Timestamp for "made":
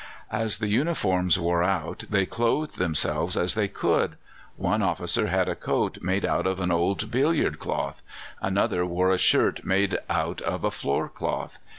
6.01-6.25, 9.63-9.99